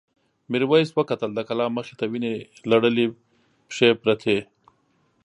میرويس 0.51 0.89
وکتل 0.93 1.29
د 1.35 1.39
کلا 1.49 1.65
مخې 1.77 1.93
ته 1.99 2.05
وینې 2.11 2.33
لړلې 2.71 3.05
پښې 3.67 3.89
پرتې. 4.01 4.37